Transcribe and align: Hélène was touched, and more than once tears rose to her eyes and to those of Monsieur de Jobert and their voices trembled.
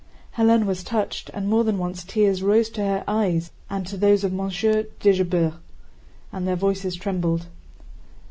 Hélène 0.35 0.65
was 0.65 0.83
touched, 0.83 1.29
and 1.29 1.47
more 1.47 1.63
than 1.63 1.77
once 1.77 2.03
tears 2.03 2.41
rose 2.41 2.71
to 2.71 2.81
her 2.81 3.03
eyes 3.07 3.51
and 3.69 3.85
to 3.85 3.95
those 3.97 4.23
of 4.23 4.33
Monsieur 4.33 4.87
de 4.99 5.13
Jobert 5.13 5.53
and 6.31 6.47
their 6.47 6.55
voices 6.55 6.95
trembled. 6.95 7.45